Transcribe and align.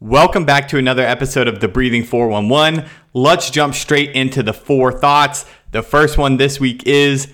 Welcome 0.00 0.44
back 0.44 0.68
to 0.68 0.76
another 0.76 1.02
episode 1.02 1.48
of 1.48 1.60
the 1.60 1.68
Breathing 1.68 2.04
411. 2.04 2.86
Let's 3.14 3.48
jump 3.48 3.74
straight 3.74 4.10
into 4.10 4.42
the 4.42 4.52
four 4.52 4.92
thoughts. 4.92 5.46
The 5.72 5.80
first 5.82 6.18
one 6.18 6.36
this 6.36 6.60
week 6.60 6.86
is 6.86 7.32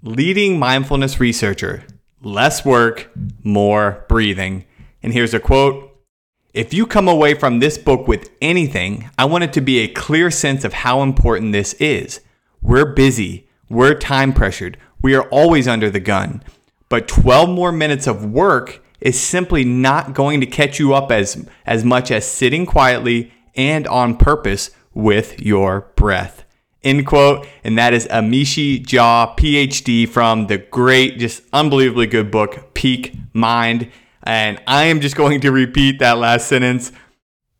leading 0.00 0.56
mindfulness 0.56 1.18
researcher 1.18 1.82
less 2.22 2.64
work, 2.64 3.10
more 3.42 4.04
breathing. 4.08 4.64
And 5.02 5.12
here's 5.12 5.34
a 5.34 5.40
quote 5.40 5.92
If 6.52 6.72
you 6.72 6.86
come 6.86 7.08
away 7.08 7.34
from 7.34 7.58
this 7.58 7.78
book 7.78 8.06
with 8.06 8.30
anything, 8.40 9.10
I 9.18 9.24
want 9.24 9.42
it 9.42 9.52
to 9.54 9.60
be 9.60 9.80
a 9.80 9.88
clear 9.88 10.30
sense 10.30 10.64
of 10.64 10.72
how 10.72 11.02
important 11.02 11.50
this 11.50 11.72
is. 11.74 12.20
We're 12.62 12.94
busy, 12.94 13.48
we're 13.68 13.94
time 13.98 14.32
pressured, 14.32 14.78
we 15.02 15.16
are 15.16 15.28
always 15.30 15.66
under 15.66 15.90
the 15.90 15.98
gun. 15.98 16.44
But 16.88 17.08
12 17.08 17.50
more 17.50 17.72
minutes 17.72 18.06
of 18.06 18.24
work 18.24 18.83
is 19.04 19.20
simply 19.20 19.64
not 19.64 20.14
going 20.14 20.40
to 20.40 20.46
catch 20.46 20.80
you 20.80 20.94
up 20.94 21.12
as, 21.12 21.46
as 21.66 21.84
much 21.84 22.10
as 22.10 22.26
sitting 22.26 22.66
quietly 22.66 23.30
and 23.54 23.86
on 23.86 24.16
purpose 24.16 24.70
with 24.94 25.40
your 25.40 25.92
breath. 25.94 26.44
End 26.82 27.06
quote. 27.06 27.46
And 27.62 27.78
that 27.78 27.94
is 27.94 28.06
Amishi 28.08 28.84
Jha, 28.84 29.36
PhD, 29.36 30.08
from 30.08 30.46
the 30.46 30.58
great, 30.58 31.18
just 31.18 31.42
unbelievably 31.52 32.06
good 32.08 32.30
book, 32.30 32.74
Peak 32.74 33.14
Mind. 33.32 33.90
And 34.22 34.60
I 34.66 34.84
am 34.84 35.00
just 35.00 35.16
going 35.16 35.40
to 35.42 35.52
repeat 35.52 35.98
that 35.98 36.18
last 36.18 36.48
sentence. 36.48 36.90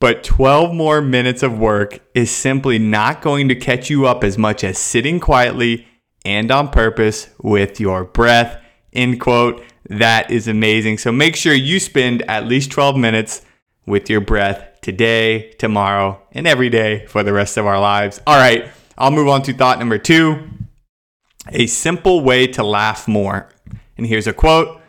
But 0.00 0.24
12 0.24 0.74
more 0.74 1.00
minutes 1.00 1.42
of 1.42 1.58
work 1.58 2.00
is 2.14 2.30
simply 2.30 2.78
not 2.78 3.22
going 3.22 3.48
to 3.48 3.54
catch 3.54 3.88
you 3.90 4.06
up 4.06 4.24
as 4.24 4.36
much 4.36 4.64
as 4.64 4.78
sitting 4.78 5.20
quietly 5.20 5.86
and 6.24 6.50
on 6.50 6.68
purpose 6.68 7.28
with 7.38 7.80
your 7.80 8.04
breath. 8.04 8.60
End 8.92 9.20
quote. 9.20 9.62
That 9.88 10.30
is 10.30 10.48
amazing. 10.48 10.98
So 10.98 11.12
make 11.12 11.36
sure 11.36 11.54
you 11.54 11.78
spend 11.78 12.22
at 12.22 12.46
least 12.46 12.70
12 12.70 12.96
minutes 12.96 13.42
with 13.86 14.08
your 14.08 14.20
breath 14.20 14.80
today, 14.80 15.50
tomorrow, 15.58 16.22
and 16.32 16.46
every 16.46 16.70
day 16.70 17.06
for 17.06 17.22
the 17.22 17.32
rest 17.32 17.56
of 17.56 17.66
our 17.66 17.80
lives. 17.80 18.20
All 18.26 18.36
right, 18.36 18.68
I'll 18.96 19.10
move 19.10 19.28
on 19.28 19.42
to 19.42 19.52
thought 19.52 19.78
number 19.78 19.98
two 19.98 20.48
a 21.50 21.66
simple 21.66 22.22
way 22.22 22.46
to 22.46 22.64
laugh 22.64 23.06
more. 23.06 23.50
And 23.96 24.06
here's 24.06 24.26
a 24.26 24.32
quote 24.32 24.80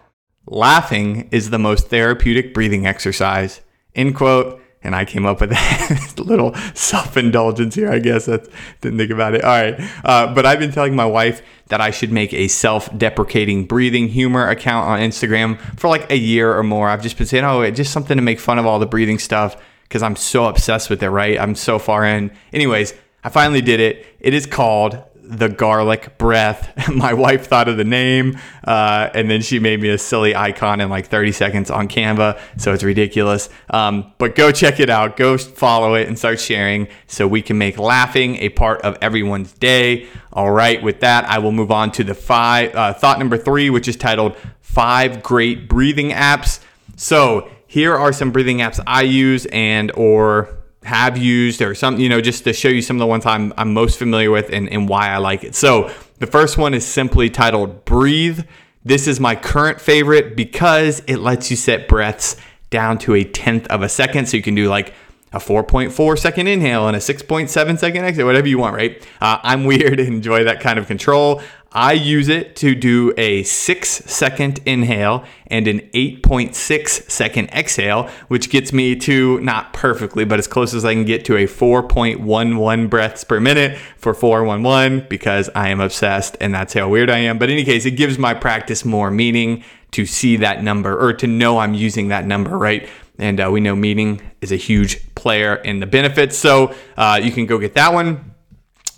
Laughing 0.47 1.27
is 1.31 1.49
the 1.49 1.59
most 1.59 1.87
therapeutic 1.87 2.53
breathing 2.53 2.85
exercise. 2.85 3.61
End 3.95 4.15
quote 4.15 4.61
and 4.85 4.95
I 4.95 5.03
came 5.03 5.25
up 5.25 5.41
with 5.41 5.49
that 5.51 6.13
little 6.17 6.53
self-indulgence 6.73 7.75
here. 7.75 7.91
I 7.91 7.99
guess 7.99 8.29
I 8.29 8.39
didn't 8.81 8.99
think 8.99 9.11
about 9.11 9.35
it. 9.35 9.43
All 9.43 9.49
right, 9.49 9.75
uh, 10.03 10.33
but 10.33 10.45
I've 10.45 10.59
been 10.59 10.71
telling 10.71 10.95
my 10.95 11.05
wife 11.05 11.41
that 11.67 11.81
I 11.81 11.91
should 11.91 12.11
make 12.11 12.33
a 12.33 12.47
self-deprecating 12.47 13.65
breathing 13.65 14.07
humor 14.07 14.47
account 14.47 14.87
on 14.87 14.99
Instagram 14.99 15.59
for 15.79 15.87
like 15.87 16.11
a 16.11 16.17
year 16.17 16.55
or 16.55 16.63
more. 16.63 16.89
I've 16.89 17.01
just 17.01 17.17
been 17.17 17.27
saying, 17.27 17.43
oh, 17.43 17.69
just 17.71 17.91
something 17.91 18.17
to 18.17 18.23
make 18.23 18.39
fun 18.39 18.59
of 18.59 18.65
all 18.65 18.79
the 18.79 18.85
breathing 18.85 19.19
stuff 19.19 19.57
because 19.83 20.03
I'm 20.03 20.15
so 20.15 20.45
obsessed 20.45 20.89
with 20.89 21.01
it. 21.01 21.09
Right? 21.09 21.39
I'm 21.39 21.55
so 21.55 21.79
far 21.79 22.05
in. 22.05 22.31
Anyways, 22.53 22.93
I 23.23 23.29
finally 23.29 23.61
did 23.61 23.79
it. 23.79 24.05
It 24.19 24.33
is 24.33 24.45
called 24.45 25.01
the 25.27 25.49
garlic 25.49 26.17
breath. 26.17 26.89
My 26.93 27.13
wife 27.13 27.47
thought 27.47 27.67
of 27.67 27.77
the 27.77 27.83
name, 27.83 28.37
uh, 28.63 29.09
and 29.13 29.29
then 29.29 29.41
she 29.41 29.59
made 29.59 29.81
me 29.81 29.89
a 29.89 29.97
silly 29.97 30.35
icon 30.35 30.81
in 30.81 30.89
like 30.89 31.07
30 31.07 31.31
seconds 31.31 31.71
on 31.71 31.87
Canva. 31.87 32.39
So 32.57 32.73
it's 32.73 32.83
ridiculous. 32.83 33.49
Um, 33.69 34.13
but 34.17 34.35
go 34.35 34.51
check 34.51 34.79
it 34.79 34.89
out. 34.89 35.17
Go 35.17 35.37
follow 35.37 35.95
it 35.95 36.07
and 36.07 36.17
start 36.17 36.39
sharing 36.39 36.87
so 37.07 37.27
we 37.27 37.41
can 37.41 37.57
make 37.57 37.77
laughing 37.77 38.37
a 38.37 38.49
part 38.49 38.81
of 38.81 38.97
everyone's 39.01 39.53
day. 39.53 40.07
All 40.33 40.51
right. 40.51 40.81
With 40.81 40.99
that, 41.01 41.25
I 41.25 41.39
will 41.39 41.51
move 41.51 41.71
on 41.71 41.91
to 41.93 42.03
the 42.03 42.15
five 42.15 42.75
uh, 42.75 42.93
thought 42.93 43.19
number 43.19 43.37
three, 43.37 43.69
which 43.69 43.87
is 43.87 43.95
titled 43.95 44.35
Five 44.61 45.23
Great 45.23 45.67
Breathing 45.67 46.09
Apps. 46.09 46.59
So 46.97 47.49
here 47.67 47.95
are 47.95 48.13
some 48.13 48.31
breathing 48.31 48.59
apps 48.59 48.81
I 48.87 49.01
use 49.01 49.45
and 49.47 49.91
or 49.95 50.57
have 50.85 51.17
used 51.17 51.61
or 51.61 51.73
something, 51.73 52.01
you 52.01 52.09
know, 52.09 52.21
just 52.21 52.43
to 52.43 52.53
show 52.53 52.69
you 52.69 52.81
some 52.81 52.97
of 52.97 52.99
the 52.99 53.07
ones 53.07 53.25
I'm, 53.25 53.53
I'm 53.57 53.73
most 53.73 53.97
familiar 53.97 54.29
with 54.29 54.51
and, 54.51 54.69
and 54.69 54.87
why 54.87 55.09
I 55.09 55.17
like 55.17 55.43
it. 55.43 55.55
So 55.55 55.91
the 56.19 56.27
first 56.27 56.57
one 56.57 56.75
is 56.75 56.85
simply 56.85 57.29
titled 57.29 57.85
Breathe. 57.85 58.41
This 58.83 59.07
is 59.07 59.19
my 59.19 59.35
current 59.35 59.81
favorite 59.81 60.35
because 60.35 61.01
it 61.07 61.17
lets 61.17 61.49
you 61.49 61.57
set 61.57 61.87
breaths 61.87 62.37
down 62.69 62.99
to 62.99 63.15
a 63.15 63.23
tenth 63.23 63.65
of 63.67 63.81
a 63.81 63.89
second. 63.89 64.27
So 64.27 64.37
you 64.37 64.43
can 64.43 64.53
do 64.53 64.67
like 64.67 64.93
a 65.33 65.39
4.4 65.39 66.19
second 66.19 66.47
inhale 66.47 66.87
and 66.87 66.95
a 66.95 66.99
6.7 66.99 67.79
second 67.79 68.05
exhale, 68.05 68.27
whatever 68.27 68.47
you 68.47 68.59
want, 68.59 68.75
right? 68.75 69.05
Uh, 69.19 69.39
I'm 69.41 69.63
weird 69.65 69.99
and 69.99 70.13
enjoy 70.13 70.43
that 70.43 70.59
kind 70.59 70.77
of 70.77 70.85
control. 70.85 71.41
I 71.75 71.91
use 71.91 72.29
it 72.29 72.55
to 72.57 72.73
do 72.73 73.13
a 73.17 73.43
six 73.43 73.89
second 73.89 74.61
inhale 74.65 75.25
and 75.47 75.67
an 75.67 75.81
8.6 75.93 77.11
second 77.11 77.49
exhale, 77.49 78.09
which 78.29 78.49
gets 78.49 78.71
me 78.71 78.95
to 78.95 79.41
not 79.41 79.73
perfectly, 79.73 80.23
but 80.23 80.39
as 80.39 80.47
close 80.47 80.73
as 80.73 80.85
I 80.85 80.93
can 80.93 81.03
get 81.03 81.25
to 81.25 81.35
a 81.35 81.47
4.11 81.47 82.89
breaths 82.89 83.25
per 83.25 83.41
minute 83.41 83.77
for 83.97 84.13
411 84.13 85.07
because 85.09 85.49
I 85.53 85.67
am 85.67 85.81
obsessed 85.81 86.37
and 86.39 86.55
that's 86.55 86.73
how 86.73 86.87
weird 86.87 87.09
I 87.09 87.17
am. 87.17 87.37
But 87.37 87.49
in 87.49 87.55
any 87.55 87.65
case, 87.65 87.85
it 87.85 87.91
gives 87.91 88.17
my 88.17 88.33
practice 88.33 88.85
more 88.85 89.11
meaning 89.11 89.61
to 89.91 90.05
see 90.05 90.37
that 90.37 90.63
number 90.63 90.97
or 90.97 91.11
to 91.11 91.27
know 91.27 91.57
I'm 91.57 91.73
using 91.73 92.07
that 92.07 92.25
number, 92.25 92.57
right? 92.57 92.87
And 93.19 93.41
uh, 93.41 93.49
we 93.51 93.59
know 93.59 93.75
meaning 93.75 94.21
is 94.39 94.53
a 94.53 94.57
huge 94.57 95.13
player 95.15 95.55
in 95.55 95.81
the 95.81 95.87
benefits. 95.87 96.37
So 96.37 96.73
uh, 96.95 97.19
you 97.21 97.31
can 97.31 97.45
go 97.45 97.59
get 97.59 97.73
that 97.73 97.93
one. 97.93 98.34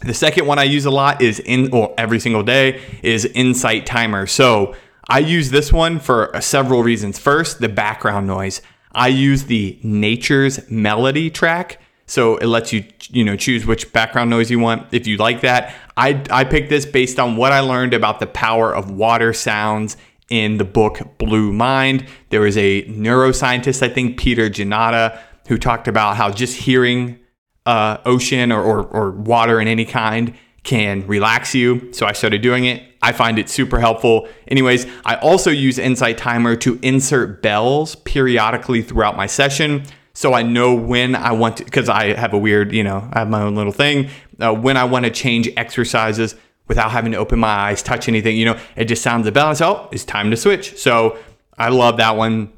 The 0.02 0.14
second 0.14 0.46
one 0.46 0.60
I 0.60 0.64
use 0.64 0.86
a 0.86 0.92
lot 0.92 1.22
is 1.22 1.40
in, 1.40 1.74
or 1.74 1.94
every 1.98 2.20
single 2.20 2.44
day, 2.44 2.82
is 3.02 3.26
Insight 3.26 3.86
Timer. 3.86 4.28
So 4.28 4.76
I 5.10 5.20
use 5.20 5.50
this 5.50 5.74
one 5.74 6.00
for 6.00 6.36
uh, 6.36 6.40
several 6.40 6.84
reasons. 6.84 7.18
First, 7.18 7.60
the 7.60 7.70
background 7.70 8.28
noise. 8.28 8.62
I 8.92 9.08
use 9.08 9.46
the 9.46 9.80
Nature's 9.84 10.70
Melody 10.70 11.30
track. 11.30 11.82
So 12.06 12.38
it 12.38 12.48
lets 12.48 12.72
you, 12.72 12.86
you 13.10 13.24
know, 13.24 13.36
choose 13.36 13.66
which 13.66 13.92
background 13.92 14.30
noise 14.30 14.50
you 14.50 14.60
want. 14.60 14.94
If 14.94 15.08
you 15.08 15.18
like 15.18 15.42
that, 15.42 15.76
I, 15.98 16.24
I 16.30 16.46
picked 16.46 16.70
this 16.70 16.86
based 16.86 17.20
on 17.20 17.36
what 17.36 17.52
I 17.52 17.60
learned 17.60 17.94
about 17.94 18.20
the 18.20 18.28
power 18.28 18.74
of 18.74 18.92
water 18.92 19.34
sounds 19.34 19.98
in 20.30 20.58
the 20.58 20.64
book 20.64 21.18
Blue 21.18 21.52
Mind. 21.52 22.06
There 22.30 22.42
was 22.42 22.58
a 22.58 22.84
neuroscientist, 22.84 23.82
I 23.82 23.90
think 23.90 24.18
Peter 24.18 24.50
Janata, 24.50 25.20
who 25.48 25.58
talked 25.58 25.88
about 25.88 26.18
how 26.18 26.32
just 26.32 26.58
hearing 26.58 27.20
uh, 27.68 28.02
ocean 28.06 28.52
or, 28.52 28.64
or, 28.64 28.84
or 28.88 29.12
water 29.12 29.60
in 29.60 29.68
any 29.68 29.86
kind 29.86 30.34
can 30.64 31.06
relax 31.06 31.54
you. 31.54 31.94
So 31.94 32.06
I 32.06 32.14
started 32.14 32.42
doing 32.42 32.66
it. 32.66 32.84
I 33.02 33.12
find 33.12 33.38
it 33.38 33.50
super 33.50 33.80
helpful. 33.80 34.28
Anyways, 34.48 34.88
I 35.06 35.16
also 35.16 35.52
use 35.52 35.78
Insight 35.78 36.18
Timer 36.18 36.56
to 36.58 36.80
insert 36.82 37.42
bells 37.42 37.96
periodically 37.96 38.82
throughout 38.82 39.16
my 39.16 39.28
session. 39.28 39.84
So 40.14 40.34
I 40.34 40.42
know 40.42 40.74
when 40.74 41.14
I 41.16 41.32
want 41.34 41.58
to, 41.58 41.66
because 41.66 41.90
I 41.90 42.14
have 42.14 42.34
a 42.34 42.38
weird, 42.38 42.74
you 42.74 42.84
know, 42.84 43.08
I 43.14 43.20
have 43.20 43.30
my 43.30 43.42
own 43.42 43.56
little 43.56 43.72
thing, 43.72 44.10
uh, 44.40 44.54
when 44.54 44.78
I 44.78 44.86
want 44.86 45.06
to 45.06 45.12
change 45.12 45.50
exercises 45.58 46.36
without 46.68 46.92
having 46.92 47.12
to 47.12 47.18
open 47.18 47.40
my 47.40 47.48
eyes, 47.48 47.84
touch 47.84 48.08
anything, 48.08 48.36
you 48.36 48.46
know, 48.46 48.60
it 48.76 48.86
just 48.86 49.04
sounds 49.04 49.28
a 49.28 49.32
bell. 49.32 49.54
So, 49.56 49.68
oh, 49.68 49.90
it's 49.92 50.04
time 50.04 50.32
to 50.32 50.38
switch. 50.38 50.78
So 50.78 51.18
I 51.58 51.70
love 51.70 51.98
that 51.98 52.16
one 52.18 52.52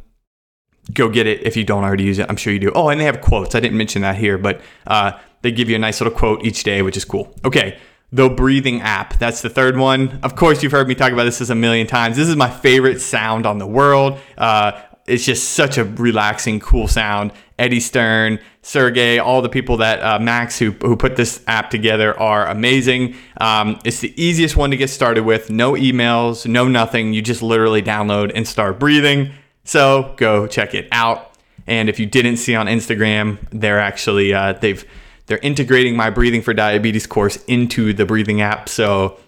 go 0.94 1.09
get 1.09 1.27
it 1.27 1.45
if 1.45 1.55
you 1.55 1.63
don't 1.63 1.83
already 1.83 2.03
use 2.03 2.19
it. 2.19 2.25
I'm 2.29 2.35
sure 2.35 2.53
you 2.53 2.59
do. 2.59 2.72
Oh, 2.73 2.89
and 2.89 3.00
they 3.00 3.05
have 3.05 3.22
quotes. 3.22 3.55
I 3.55 3.59
didn't 3.59 3.77
mention 3.77 4.01
that 4.01 4.16
here, 4.16 4.38
but 4.38 4.61
uh, 4.88 5.13
they 5.41 5.51
give 5.51 5.69
you 5.69 5.75
a 5.75 5.79
nice 5.79 6.01
little 6.01 6.17
quote 6.17 6.45
each 6.45 6.63
day, 6.63 6.81
which 6.81 6.97
is 6.97 7.05
cool. 7.05 7.33
Okay. 7.45 7.77
The 8.11 8.27
breathing 8.27 8.81
app. 8.81 9.19
That's 9.19 9.41
the 9.41 9.50
third 9.50 9.77
one. 9.77 10.19
Of 10.23 10.35
course, 10.35 10.63
you've 10.63 10.72
heard 10.72 10.88
me 10.88 10.95
talk 10.95 11.11
about 11.11 11.25
this 11.25 11.47
a 11.47 11.55
million 11.55 11.85
times. 11.85 12.17
This 12.17 12.27
is 12.27 12.35
my 12.35 12.50
favorite 12.50 13.01
sound 13.01 13.45
on 13.45 13.59
the 13.59 13.67
world. 13.67 14.17
Uh, 14.35 14.81
it's 15.05 15.25
just 15.25 15.50
such 15.50 15.77
a 15.77 15.83
relaxing, 15.83 16.59
cool 16.59 16.88
sound. 16.88 17.33
Eddie 17.57 17.79
Stern, 17.79 18.39
Sergey, 18.61 19.19
all 19.19 19.41
the 19.41 19.50
people 19.50 19.77
that 19.77 20.01
uh, 20.01 20.19
Max 20.19 20.57
who, 20.57 20.71
who 20.71 20.95
put 20.95 21.16
this 21.16 21.44
app 21.47 21.69
together 21.69 22.17
are 22.19 22.47
amazing. 22.47 23.16
Um, 23.41 23.79
it's 23.83 24.00
the 24.00 24.13
easiest 24.21 24.56
one 24.56 24.71
to 24.71 24.77
get 24.77 24.89
started 24.89 25.23
with. 25.23 25.50
No 25.50 25.73
emails, 25.73 26.47
no 26.47 26.67
nothing. 26.67 27.13
You 27.13 27.21
just 27.21 27.41
literally 27.41 27.81
download 27.81 28.31
and 28.33 28.47
start 28.47 28.79
breathing. 28.79 29.31
So 29.69 30.16
go 30.18 30.47
check 30.47 30.74
it 30.74 30.88
out. 30.91 31.31
And 31.68 31.90
if 31.90 32.00
you 32.00 32.07
didn't 32.07 32.38
see 32.38 32.56
on 32.56 32.66
Instagram, 32.66 33.38
they're 33.51 33.80
actually 33.80 34.33
uh, 34.33 34.54
they've 34.54 34.83
they're 35.27 35.38
integrating 35.38 35.95
my 35.95 36.10
breathing 36.10 36.42
for 36.42 36.56
diabetes 36.56 37.06
course 37.06 37.36
into 37.45 37.94
the 37.94 38.04
breathing 38.04 38.42
app. 38.42 38.68
So 38.68 39.19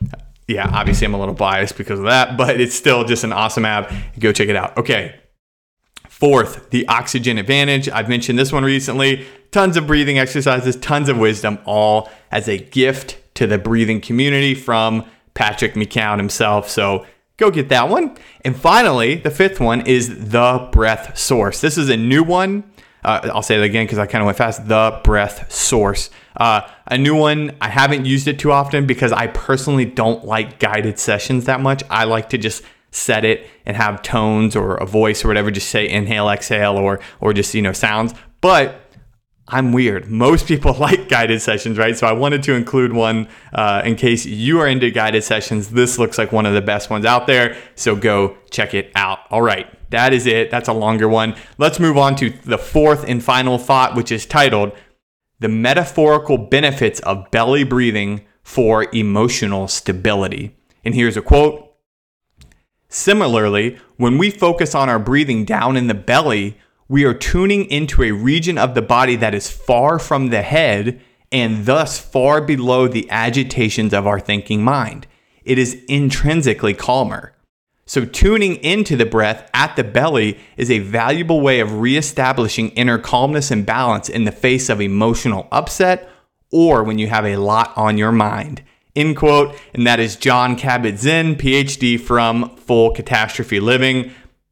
yeah, 0.47 0.67
obviously 0.73 1.05
I'm 1.05 1.13
a 1.13 1.19
little 1.19 1.35
biased 1.35 1.77
because 1.77 1.99
of 1.99 2.05
that, 2.05 2.37
but 2.37 2.59
it's 2.59 2.73
still 2.73 3.03
just 3.03 3.23
an 3.23 3.31
awesome 3.31 3.65
app. 3.65 3.93
Go 4.17 4.31
check 4.31 4.49
it 4.49 4.55
out. 4.55 4.75
Okay. 4.79 5.15
Fourth, 6.09 6.71
the 6.71 6.87
oxygen 6.87 7.37
advantage. 7.37 7.87
I've 7.87 8.09
mentioned 8.09 8.39
this 8.39 8.51
one 8.51 8.63
recently. 8.63 9.27
Tons 9.51 9.77
of 9.77 9.85
breathing 9.85 10.17
exercises, 10.17 10.75
tons 10.77 11.07
of 11.07 11.19
wisdom, 11.19 11.59
all 11.65 12.09
as 12.31 12.49
a 12.49 12.57
gift 12.57 13.17
to 13.35 13.45
the 13.45 13.59
breathing 13.59 14.01
community 14.01 14.55
from 14.55 15.05
Patrick 15.35 15.75
McKeown 15.75 16.17
himself. 16.17 16.67
So 16.67 17.05
Go 17.41 17.49
get 17.49 17.69
that 17.69 17.89
one. 17.89 18.15
And 18.45 18.55
finally, 18.55 19.15
the 19.15 19.31
fifth 19.31 19.59
one 19.59 19.87
is 19.87 20.29
the 20.29 20.69
breath 20.71 21.17
source. 21.17 21.59
This 21.59 21.75
is 21.75 21.89
a 21.89 21.97
new 21.97 22.21
one. 22.21 22.63
Uh, 23.03 23.31
I'll 23.33 23.41
say 23.41 23.55
it 23.55 23.63
again 23.63 23.87
because 23.87 23.97
I 23.97 24.05
kind 24.05 24.21
of 24.21 24.27
went 24.27 24.37
fast. 24.37 24.67
The 24.67 25.01
breath 25.03 25.51
source. 25.51 26.11
Uh, 26.37 26.61
a 26.85 26.99
new 26.99 27.15
one. 27.15 27.57
I 27.59 27.69
haven't 27.69 28.05
used 28.05 28.27
it 28.27 28.37
too 28.37 28.51
often 28.51 28.85
because 28.85 29.11
I 29.11 29.25
personally 29.25 29.85
don't 29.85 30.23
like 30.23 30.59
guided 30.59 30.99
sessions 30.99 31.45
that 31.45 31.61
much. 31.61 31.81
I 31.89 32.03
like 32.03 32.29
to 32.29 32.37
just 32.37 32.63
set 32.91 33.25
it 33.25 33.47
and 33.65 33.75
have 33.75 34.03
tones 34.03 34.55
or 34.55 34.75
a 34.75 34.85
voice 34.85 35.25
or 35.25 35.27
whatever, 35.27 35.49
just 35.49 35.69
say 35.69 35.89
inhale, 35.89 36.29
exhale, 36.29 36.77
or 36.77 36.99
or 37.21 37.33
just 37.33 37.55
you 37.55 37.63
know 37.63 37.73
sounds. 37.73 38.13
But 38.41 38.90
I'm 39.47 39.73
weird. 39.73 40.09
Most 40.09 40.47
people 40.47 40.73
like 40.79 41.09
guided 41.09 41.41
sessions, 41.41 41.77
right? 41.77 41.97
So 41.97 42.07
I 42.07 42.13
wanted 42.13 42.43
to 42.43 42.53
include 42.53 42.93
one 42.93 43.27
uh, 43.53 43.81
in 43.85 43.95
case 43.95 44.25
you 44.25 44.59
are 44.59 44.67
into 44.67 44.89
guided 44.91 45.23
sessions. 45.23 45.69
This 45.69 45.97
looks 45.97 46.17
like 46.17 46.31
one 46.31 46.45
of 46.45 46.53
the 46.53 46.61
best 46.61 46.89
ones 46.89 47.05
out 47.05 47.27
there. 47.27 47.57
So 47.75 47.95
go 47.95 48.37
check 48.49 48.73
it 48.73 48.91
out. 48.95 49.19
All 49.29 49.41
right, 49.41 49.67
that 49.91 50.13
is 50.13 50.25
it. 50.25 50.51
That's 50.51 50.69
a 50.69 50.73
longer 50.73 51.07
one. 51.07 51.35
Let's 51.57 51.79
move 51.79 51.97
on 51.97 52.15
to 52.17 52.29
the 52.29 52.57
fourth 52.57 53.03
and 53.07 53.23
final 53.23 53.57
thought, 53.57 53.95
which 53.95 54.11
is 54.11 54.25
titled 54.25 54.71
The 55.39 55.49
Metaphorical 55.49 56.37
Benefits 56.37 56.99
of 57.01 57.29
Belly 57.31 57.63
Breathing 57.63 58.25
for 58.43 58.87
Emotional 58.93 59.67
Stability. 59.67 60.55
And 60.83 60.95
here's 60.95 61.17
a 61.17 61.21
quote 61.21 61.67
Similarly, 62.89 63.79
when 63.95 64.17
we 64.17 64.31
focus 64.31 64.75
on 64.75 64.89
our 64.89 64.99
breathing 64.99 65.45
down 65.45 65.77
in 65.77 65.87
the 65.87 65.93
belly, 65.93 66.57
we 66.91 67.05
are 67.05 67.13
tuning 67.13 67.63
into 67.71 68.03
a 68.03 68.11
region 68.11 68.57
of 68.57 68.75
the 68.75 68.81
body 68.81 69.15
that 69.15 69.33
is 69.33 69.49
far 69.49 69.97
from 69.97 70.27
the 70.27 70.41
head 70.41 70.99
and 71.31 71.65
thus 71.65 71.97
far 71.97 72.41
below 72.41 72.85
the 72.85 73.09
agitations 73.09 73.93
of 73.93 74.05
our 74.05 74.19
thinking 74.19 74.61
mind. 74.61 75.07
It 75.45 75.57
is 75.57 75.81
intrinsically 75.87 76.73
calmer. 76.73 77.31
So, 77.85 78.03
tuning 78.03 78.57
into 78.57 78.97
the 78.97 79.05
breath 79.05 79.49
at 79.53 79.77
the 79.77 79.85
belly 79.85 80.37
is 80.57 80.69
a 80.69 80.79
valuable 80.79 81.39
way 81.39 81.61
of 81.61 81.79
reestablishing 81.79 82.71
inner 82.71 82.99
calmness 82.99 83.51
and 83.51 83.65
balance 83.65 84.09
in 84.09 84.25
the 84.25 84.31
face 84.33 84.67
of 84.67 84.81
emotional 84.81 85.47
upset 85.49 86.09
or 86.51 86.83
when 86.83 86.99
you 86.99 87.07
have 87.07 87.25
a 87.25 87.37
lot 87.37 87.71
on 87.77 87.97
your 87.97 88.11
mind. 88.11 88.63
End 88.97 89.15
quote. 89.15 89.55
And 89.73 89.87
that 89.87 90.01
is 90.01 90.17
John 90.17 90.57
Kabat-Zinn, 90.57 91.37
PhD 91.37 91.97
from 91.97 92.53
Full 92.57 92.91
Catastrophe 92.91 93.61
Living 93.61 94.11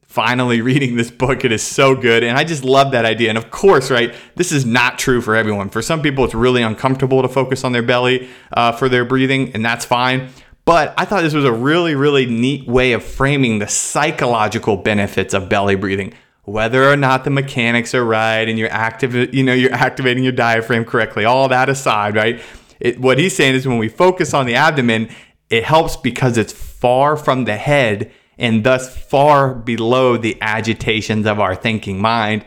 finally 0.09 0.59
reading 0.69 0.97
this 0.97 1.09
book. 1.09 1.45
It 1.45 1.53
is 1.53 1.63
so 1.63 1.95
good. 1.95 2.23
And 2.23 2.37
I 2.37 2.43
just 2.43 2.65
love 2.65 2.91
that 2.91 3.05
idea. 3.05 3.29
And 3.29 3.37
of 3.37 3.49
course, 3.51 3.89
right, 3.89 4.13
this 4.35 4.51
is 4.51 4.65
not 4.65 4.99
true 4.99 5.21
for 5.21 5.35
everyone. 5.35 5.69
For 5.69 5.81
some 5.81 6.01
people, 6.01 6.25
it's 6.25 6.35
really 6.35 6.61
uncomfortable 6.61 7.21
to 7.21 7.29
focus 7.29 7.63
on 7.63 7.71
their 7.71 7.83
belly 7.83 8.27
uh, 8.51 8.73
for 8.73 8.89
their 8.89 9.05
breathing, 9.05 9.53
and 9.53 9.63
that's 9.63 9.85
fine. 9.85 10.29
But 10.65 10.93
I 10.97 11.05
thought 11.05 11.21
this 11.21 11.33
was 11.33 11.45
a 11.45 11.53
really, 11.53 11.95
really 11.95 12.25
neat 12.25 12.67
way 12.67 12.91
of 12.91 13.03
framing 13.03 13.59
the 13.59 13.67
psychological 13.67 14.77
benefits 14.77 15.33
of 15.33 15.47
belly 15.47 15.75
breathing. 15.75 16.13
Whether 16.43 16.91
or 16.91 16.97
not 16.97 17.23
the 17.23 17.29
mechanics 17.29 17.93
are 17.93 18.03
right 18.03 18.47
and 18.47 18.57
you're 18.57 18.71
active, 18.71 19.33
you 19.33 19.43
know, 19.43 19.53
you're 19.53 19.73
activating 19.73 20.23
your 20.23 20.33
diaphragm 20.33 20.85
correctly, 20.85 21.25
all 21.25 21.47
that 21.47 21.69
aside, 21.69 22.15
right? 22.15 22.41
It, 22.79 22.99
what 22.99 23.19
he's 23.19 23.35
saying 23.35 23.55
is 23.55 23.67
when 23.67 23.77
we 23.77 23.89
focus 23.89 24.33
on 24.33 24.45
the 24.45 24.55
abdomen, 24.55 25.09
it 25.49 25.63
helps 25.63 25.95
because 25.95 26.37
it's 26.37 26.53
far 26.53 27.15
from 27.17 27.45
the 27.45 27.55
head 27.55 28.11
and 28.39 28.63
thus 28.63 28.97
far 28.97 29.53
below 29.53 30.17
the 30.17 30.37
agitations 30.41 31.27
of 31.27 31.39
our 31.39 31.53
thinking 31.53 32.01
mind. 32.01 32.45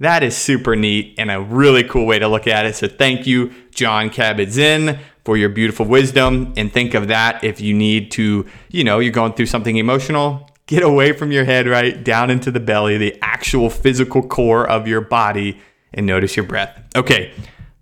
That 0.00 0.24
is 0.24 0.36
super 0.36 0.74
neat 0.74 1.14
and 1.18 1.30
a 1.30 1.40
really 1.40 1.84
cool 1.84 2.06
way 2.06 2.18
to 2.18 2.26
look 2.26 2.48
at 2.48 2.66
it. 2.66 2.74
So 2.74 2.88
thank 2.88 3.26
you, 3.26 3.52
John 3.70 4.10
Kabat-Zinn, 4.10 4.98
for 5.24 5.36
your 5.36 5.50
beautiful 5.50 5.86
wisdom. 5.86 6.52
And 6.56 6.72
think 6.72 6.94
of 6.94 7.08
that 7.08 7.44
if 7.44 7.60
you 7.60 7.74
need 7.74 8.10
to, 8.12 8.46
you 8.70 8.82
know, 8.82 8.98
you're 8.98 9.12
going 9.12 9.34
through 9.34 9.46
something 9.46 9.76
emotional, 9.76 10.50
get 10.66 10.82
away 10.82 11.12
from 11.12 11.30
your 11.30 11.44
head, 11.44 11.68
right? 11.68 12.02
Down 12.02 12.30
into 12.30 12.50
the 12.50 12.58
belly, 12.58 12.96
the 12.96 13.16
actual 13.22 13.70
physical 13.70 14.26
core 14.26 14.68
of 14.68 14.88
your 14.88 15.02
body, 15.02 15.60
and 15.92 16.06
notice 16.06 16.36
your 16.36 16.46
breath. 16.46 16.82
Okay, 16.96 17.32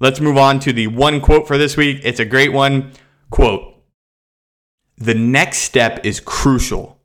let's 0.00 0.20
move 0.20 0.36
on 0.36 0.60
to 0.60 0.72
the 0.72 0.88
one 0.88 1.20
quote 1.20 1.46
for 1.46 1.56
this 1.56 1.76
week. 1.76 2.00
It's 2.02 2.20
a 2.20 2.26
great 2.26 2.52
one. 2.52 2.92
Quote 3.30 3.74
The 4.98 5.14
next 5.14 5.58
step 5.58 6.04
is 6.04 6.20
crucial 6.20 7.01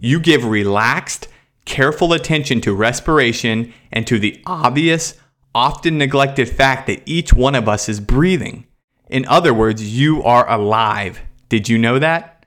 you 0.00 0.20
give 0.20 0.44
relaxed, 0.44 1.28
careful 1.64 2.12
attention 2.12 2.60
to 2.62 2.74
respiration 2.74 3.72
and 3.90 4.06
to 4.06 4.18
the 4.18 4.40
obvious, 4.46 5.14
often 5.54 5.98
neglected 5.98 6.48
fact 6.48 6.86
that 6.86 7.02
each 7.06 7.32
one 7.32 7.54
of 7.54 7.68
us 7.68 7.88
is 7.88 8.00
breathing. 8.00 8.66
In 9.08 9.26
other 9.26 9.52
words, 9.52 9.96
you 9.96 10.22
are 10.22 10.48
alive. 10.50 11.20
Did 11.48 11.68
you 11.68 11.76
know 11.76 11.98
that? 11.98 12.46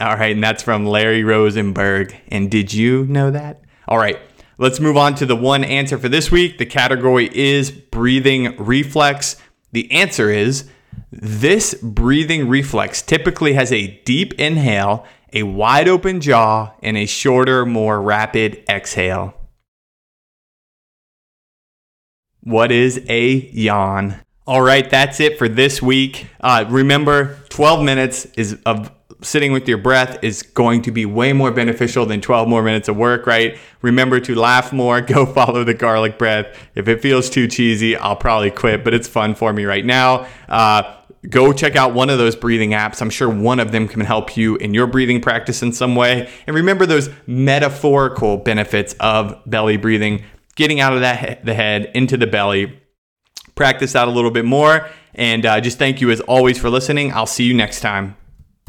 All 0.00 0.16
right, 0.16 0.32
and 0.32 0.42
that's 0.42 0.62
from 0.62 0.86
Larry 0.86 1.22
Rosenberg. 1.22 2.16
And 2.28 2.50
did 2.50 2.72
you 2.72 3.04
know 3.06 3.30
that? 3.30 3.62
All 3.86 3.98
right, 3.98 4.18
let's 4.58 4.80
move 4.80 4.96
on 4.96 5.14
to 5.16 5.26
the 5.26 5.36
one 5.36 5.62
answer 5.62 5.98
for 5.98 6.08
this 6.08 6.30
week. 6.30 6.58
The 6.58 6.66
category 6.66 7.30
is 7.32 7.70
breathing 7.70 8.56
reflex. 8.56 9.36
The 9.72 9.90
answer 9.92 10.30
is 10.30 10.68
this 11.12 11.74
breathing 11.74 12.48
reflex 12.48 13.02
typically 13.02 13.52
has 13.52 13.72
a 13.72 14.00
deep 14.04 14.32
inhale 14.34 15.06
a 15.32 15.42
wide 15.42 15.88
open 15.88 16.20
jaw, 16.20 16.72
and 16.82 16.96
a 16.96 17.06
shorter, 17.06 17.64
more 17.66 18.00
rapid 18.00 18.64
exhale. 18.68 19.34
What 22.42 22.72
is 22.72 23.04
a 23.08 23.30
yawn? 23.52 24.20
All 24.46 24.62
right, 24.62 24.88
that's 24.88 25.20
it 25.20 25.38
for 25.38 25.48
this 25.48 25.80
week. 25.82 26.26
Uh, 26.40 26.64
remember, 26.68 27.38
12 27.50 27.84
minutes 27.84 28.24
is 28.36 28.58
of 28.64 28.90
sitting 29.22 29.52
with 29.52 29.68
your 29.68 29.78
breath 29.78 30.22
is 30.22 30.42
going 30.42 30.82
to 30.82 30.90
be 30.90 31.04
way 31.06 31.32
more 31.32 31.50
beneficial 31.50 32.06
than 32.06 32.20
12 32.20 32.48
more 32.48 32.62
minutes 32.62 32.88
of 32.88 32.96
work, 32.96 33.26
right? 33.26 33.58
Remember 33.82 34.20
to 34.20 34.34
laugh 34.34 34.72
more, 34.72 35.00
go 35.00 35.26
follow 35.26 35.64
the 35.64 35.74
garlic 35.74 36.18
breath. 36.18 36.46
If 36.74 36.88
it 36.88 37.02
feels 37.02 37.30
too 37.30 37.46
cheesy, 37.46 37.96
I'll 37.96 38.16
probably 38.16 38.50
quit, 38.50 38.84
but 38.84 38.94
it's 38.94 39.08
fun 39.08 39.34
for 39.34 39.52
me 39.52 39.64
right 39.64 39.84
now. 39.84 40.26
Uh, 40.48 40.96
go 41.28 41.52
check 41.52 41.76
out 41.76 41.92
one 41.92 42.08
of 42.10 42.18
those 42.18 42.34
breathing 42.34 42.70
apps. 42.70 43.02
I'm 43.02 43.10
sure 43.10 43.28
one 43.28 43.60
of 43.60 43.72
them 43.72 43.88
can 43.88 44.00
help 44.00 44.36
you 44.36 44.56
in 44.56 44.72
your 44.72 44.86
breathing 44.86 45.20
practice 45.20 45.62
in 45.62 45.72
some 45.72 45.94
way. 45.94 46.30
And 46.46 46.56
remember 46.56 46.86
those 46.86 47.10
metaphorical 47.26 48.38
benefits 48.38 48.94
of 49.00 49.38
belly 49.46 49.76
breathing, 49.76 50.24
getting 50.56 50.80
out 50.80 50.94
of 50.94 51.00
that 51.00 51.44
the 51.44 51.54
head 51.54 51.90
into 51.94 52.16
the 52.16 52.26
belly. 52.26 52.80
Practice 53.54 53.92
that 53.92 54.08
a 54.08 54.10
little 54.10 54.30
bit 54.30 54.46
more. 54.46 54.88
And 55.14 55.44
uh, 55.44 55.60
just 55.60 55.78
thank 55.78 56.00
you 56.00 56.10
as 56.10 56.20
always 56.22 56.58
for 56.58 56.70
listening. 56.70 57.12
I'll 57.12 57.26
see 57.26 57.44
you 57.44 57.52
next 57.52 57.80
time. 57.80 58.16